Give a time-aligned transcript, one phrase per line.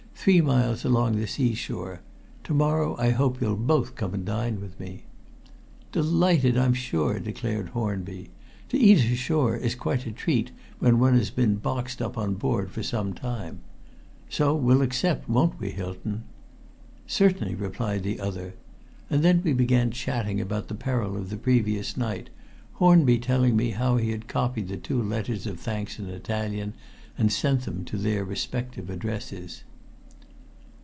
[0.23, 2.01] "Three miles along the sea shore.
[2.43, 5.05] To morrow I hope you'll both come and dine with me."
[5.91, 8.29] "Delighted, I'm sure," declared Hornby.
[8.69, 12.69] "To eat ashore is quite a treat when one has been boxed up on board
[12.69, 13.61] for some time.
[14.29, 16.23] So we'll accept, won't we, Hylton?"
[17.07, 18.53] "Certainly," replied the other;
[19.09, 22.29] and then we began chatting about the peril of the previous night,
[22.73, 26.75] Hornby telling me how he had copied the two letters of thanks in Italian
[27.17, 29.63] and sent them to their respective addresses.